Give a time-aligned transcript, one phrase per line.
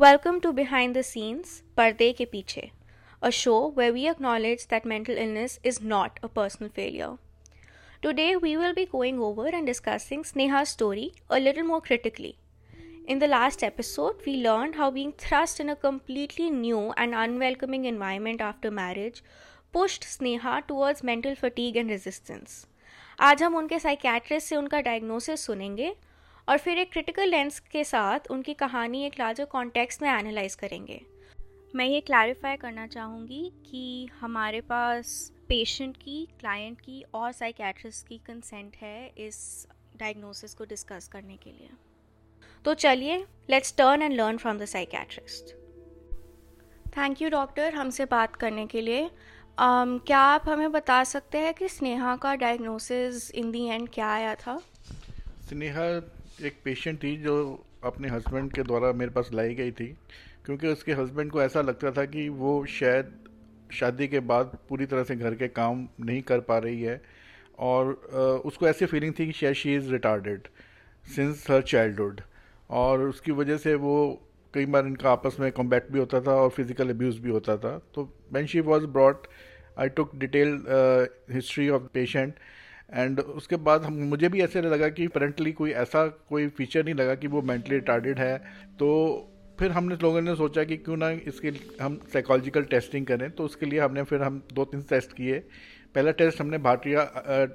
[0.00, 2.70] Welcome to Behind the Scenes, Parde Ke Piche,
[3.22, 7.18] a show where we acknowledge that mental illness is not a personal failure.
[8.02, 12.36] Today, we will be going over and discussing Sneha's story a little more critically.
[13.06, 17.84] In the last episode, we learned how being thrust in a completely new and unwelcoming
[17.84, 19.22] environment after marriage
[19.72, 22.66] pushed Sneha towards mental fatigue and resistance.
[23.20, 25.94] आज हम उनके psychiatrist से उनका diagnosis सुनेंगे
[26.47, 31.01] और फिर एक critical lens के साथ उनकी कहानी एक लार्जर कॉन्टेक्स्ट में एनालाइज करेंगे।
[31.75, 38.17] मैं ये क्लैरिफाई करना चाहूँगी कि हमारे पास पेशेंट की क्लाइंट की और साइकेट्रिस्ट की
[38.17, 41.69] कंसेंट है इस डायग्नोसिस को डिस्कस करने के लिए।
[42.65, 43.17] तो चलिए
[43.49, 45.55] let's turn and learn from the psychiatrist
[46.97, 49.09] thank you doctor हमसे बात करने के लिए।
[49.57, 54.07] Um, क्या आप हमें बता सकते हैं कि स्नेहा का डायग्नोसिस इन दी एंड क्या
[54.07, 54.57] आया था?
[55.49, 55.83] स्नेहा
[56.41, 57.33] एक पेशेंट थी जो
[57.83, 59.85] अपने हस्बैंड के द्वारा मेरे पास लाई गई थी,
[60.45, 63.13] क्योंकि उसके हस्बैंड को ऐसा लगता था कि वो शायद
[63.73, 67.01] शादी के बाद पूरी तरह से घर के काम नहीं कर पा रही है
[67.59, 67.93] और
[68.45, 70.47] उसको ऐसी फीलिंग थी कि शायद she is retarded
[71.05, 72.21] since her childhood
[72.69, 73.95] और उसकी वजह से वो
[74.53, 77.77] कई बार इनका आपस में कॉम्बैक्ट भी होता था और फ़िज़िकल अब्यूज़ भी होता था।
[77.95, 78.03] तो
[78.33, 79.27] when she was brought
[79.79, 80.57] I took detail
[81.31, 82.33] history of patient
[82.93, 86.95] and उसके बाद हम, मुझे भी ऐसे लगा कि पेरेंटली कोई ऐसा कोई फीचर नहीं
[86.95, 88.37] लगा कि वो मेंटली रिटार्डेड है।
[88.79, 88.87] तो
[89.59, 93.65] फिर हमने, लोगों ने सोचा कि क्यों ना इसके हम साइकोलॉजिकल टेस्टिंग करें। तो उसके
[93.65, 95.39] लिए हमने फिर हम दो तीन टेस्ट किए।
[95.95, 97.03] पहला टेस्ट हमने भाटिया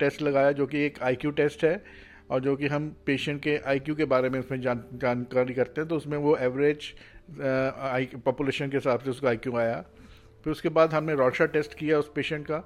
[0.00, 1.82] टेस्ट लगाया जो कि एक आईक्यू टेस्ट है
[2.30, 5.88] और जो कि हम पेशेंट के आईक्यू के बारे में उसमें जान, जानकारी करते हैं।
[5.88, 6.92] तो उसमें वो एवरेज
[8.24, 9.84] पॉपुलेशन के हिसाब से उसका आईक्यू आया।
[10.44, 12.58] फिर उसके बाद हमने रोशा टेस्ट किया उस पेशेंट का।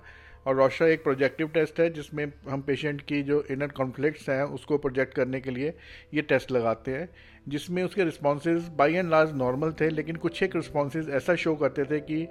[0.47, 4.79] और रोशा एक प्रोजेक्टिव टेस्ट है जिसमें हम पेशेंट की जो इनर कॉन्फ्लिक्ट्स हैं उसको
[4.79, 5.75] प्रोजेक्ट करने के लिए
[6.15, 7.09] ये टेस्ट लगाते हैं
[7.49, 11.85] जिसमें उसके responses by and large normal थे लेकिन कुछ एक रिस्पॉन्सेज ऐसा शो करते
[11.85, 12.29] थे कि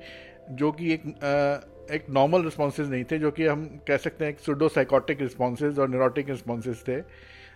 [0.51, 4.35] जो कि एक आ, एक नॉर्मल रिस्पॉन्सेज नहीं थे जो कि हम कह सकते हैं
[4.45, 7.01] सुडो साइकोटिक रिस्पॉन्सेज और न्यूरोटिक रिस्पॉन्सेज थे।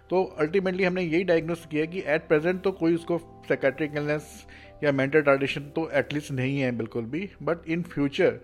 [0.09, 4.47] तो अल्टीमेटली हमने यही डायग्नोस किया कि एट प्रेजेंट तो कोई उसको साइकेट्रिक इलनेस
[4.83, 8.39] या मेंटल टार्डिशन तो एटलीस्ट नहीं है बिल्कुल भी but in future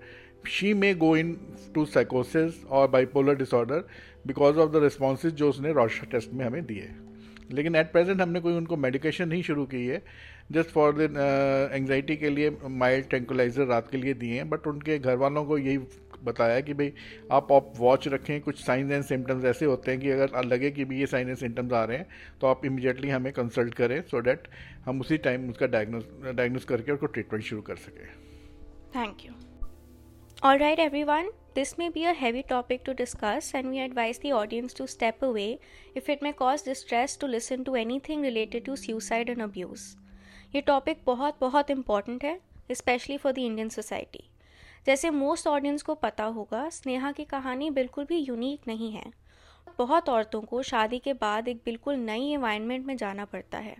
[0.48, 1.16] she may go
[1.76, 3.84] into साइकोसिस और bipolar disorder
[4.28, 6.90] because of the responses जो उसने रोशा टेस्ट में हमें दिए।
[7.52, 10.02] लेकिन एट प्रेजेंट हमने कोई उनको मेडिकेशन नहीं शुरू की है।
[10.52, 14.98] जस्ट फॉर द एंगजाइटी के लिए माइल्ड टेंकुलाइजर रात के लिए दिए हैं। बट उनके
[15.00, 15.78] घर वालों को यही
[16.24, 16.92] बताया कि भाई,
[17.32, 20.86] आप आप वॉच रखें, कुछ साइंस एंड सिम्टम्स ऐसे होते हैं कि अगर लगे कि
[20.86, 22.08] भी ये साइन एंड सिम्टम्स आ रहे हैं
[22.42, 24.48] तो आप इमिजिएटली हमें कंसल्ट करें सो so डैट
[24.86, 28.08] हम उसी टाइम उसका डायग्नोस डायग्नोस करके उसको ट्रीटमेंट शुरू कर सकें।
[28.96, 29.34] Thank you
[30.44, 34.72] Alright, everyone, this may be a heavy topic to discuss, and we advise the audience
[34.76, 35.60] to step away
[35.96, 39.96] if it may cause distress to listen to anything related to suicide and abuse.
[40.56, 42.40] ये topic बहुत बहुत important है
[42.72, 44.24] especially for the Indian society
[44.86, 49.12] जैसे most audience को पता होगा स्नेहा की कहानी बिल्कुल भी यूनिक नहीं है
[49.78, 53.76] बहुत औरतों को शादी के बाद एक बिल्कुल नई इन्वायरमेंट में जाना पड़ता है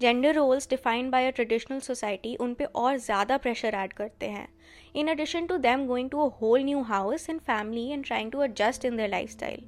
[0.00, 4.48] gender roles defined by a traditional society उन पर और ज़्यादा प्रेशर ऐड करते हैं।
[4.94, 8.42] In addition to them going to a whole new house and family and trying to
[8.42, 9.64] adjust in their lifestyle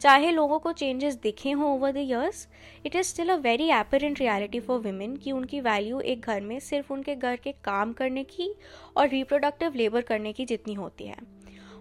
[0.00, 2.46] चाहे लोगों को चेंजेस दिखे हों over the years
[2.86, 6.58] it is still a very apparent reality for women कि उनकी value एक घर में
[6.60, 8.52] सिर्फ़ उनके घर के काम करने की
[8.96, 11.16] और रिप्रोडक्टिव लेबर करने की जितनी होती है।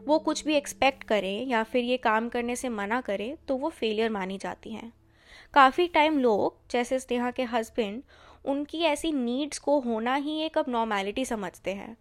[0.05, 3.69] वो कुछ भी एक्सपेक्ट करें या फिर ये काम करने से मना करें तो वो
[3.69, 4.91] फेलियर मानी जाती हैं।
[5.53, 8.01] काफ़ी टाइम लोग जैसे स्नेहा के हस्बैंड
[8.45, 11.95] उनकी ऐसी नीड्स को होना ही एक अब नॉर्मेलिटी समझते हैं।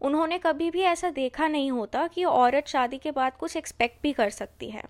[0.00, 4.12] उन्होंने कभी भी ऐसा देखा नहीं होता कि औरत शादी के बाद कुछ एक्सपेक्ट भी
[4.12, 4.82] कर सकती है।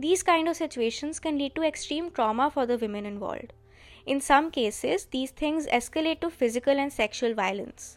[0.00, 4.48] These kind of situations can lead to extreme trauma for the women involve in some
[4.54, 7.96] cases these things escalate to physical and sexual violence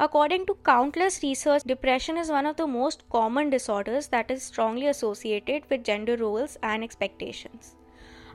[0.00, 4.86] According to countless research, depression is one of the most common disorders that is strongly
[4.86, 7.74] associated with gender roles and expectations.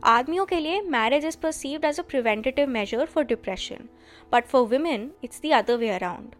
[0.05, 3.87] आदमियों के लिए marriage is perceive as a preventative measure for depression
[4.31, 6.35] but for women it's the other way around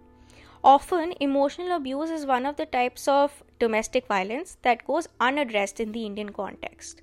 [0.64, 5.92] often emotional abuse is one of the types of domestic violence that goes unaddressed in
[5.92, 7.02] the Indian context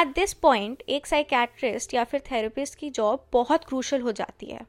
[0.00, 4.60] at this point एक psychiatrist या फिर therapist की job बहुत crucial हो जाती है।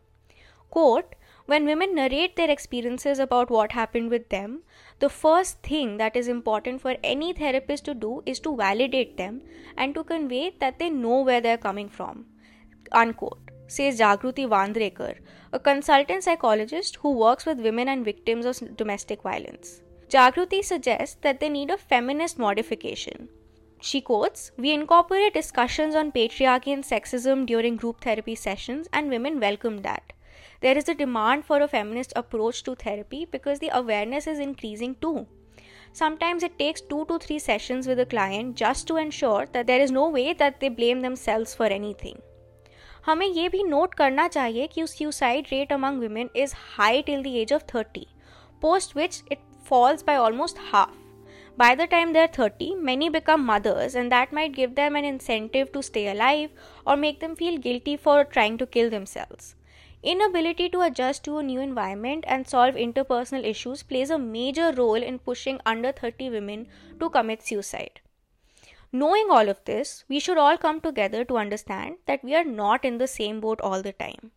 [0.71, 1.15] Court
[1.45, 4.61] when women narrate their experiences about what happened with them,
[4.99, 9.41] the first thing that is important for any therapist to do is to validate them
[9.75, 12.25] and to convey that they know where they're coming from.
[12.91, 15.17] Unquote, says Jagruti Vandrekar,
[15.51, 19.81] a consultant psychologist who works with women and victims of domestic violence.
[20.09, 23.29] Jagruti suggests that they need a feminist modification.
[23.81, 29.39] She quotes, We incorporate discussions on patriarchy and sexism during group therapy sessions, and women
[29.41, 30.13] welcome that.
[30.60, 34.94] there is a demand for a feminist approach to therapy because the awareness is increasing
[35.00, 35.26] too.
[35.92, 39.80] Sometimes it takes two to three sessions with a client just to ensure that there
[39.80, 42.18] is no way that they blame themselves for anything.
[43.06, 47.38] हमें ये भी note करना चाहिए कि suicide rate among women is high till the
[47.38, 48.06] age of 30,
[48.60, 50.90] post which it falls by almost half.
[51.56, 55.72] By the time they're 30, many become mothers, and that might give them an incentive
[55.72, 56.50] to stay alive
[56.86, 59.54] or make them feel guilty for trying to kill themselves.
[60.03, 65.01] Inability to adjust to a new environment and solve interpersonal issues plays a major role
[65.01, 66.67] in pushing under 30 women
[66.99, 68.01] to commit suicide.
[68.91, 72.83] Knowing all of this, we should all come together to understand that we are not
[72.83, 74.31] in the same boat all the time.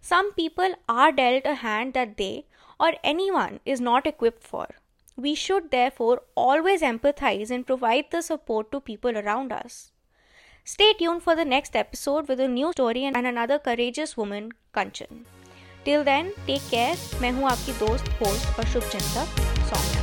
[0.00, 2.46] Some people are dealt a hand that they
[2.80, 4.68] or anyone is not equipped for.
[5.16, 9.92] We should therefore always empathize and provide the support to people around us.
[10.63, 15.25] Stay tuned for the next episode with a new story and another courageous woman, Kanchan.
[15.85, 16.95] Till then, take care.
[17.21, 20.02] मैं हूँ आपकी दोस्त host और शुभ चिंतक सौम्या